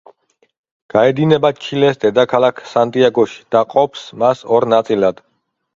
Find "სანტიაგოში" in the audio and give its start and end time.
2.73-3.39